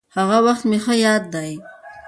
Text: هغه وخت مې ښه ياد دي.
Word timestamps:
هغه 0.17 0.37
وخت 0.45 0.63
مې 0.69 0.77
ښه 0.83 0.93
ياد 1.05 1.23
دي. 1.33 1.51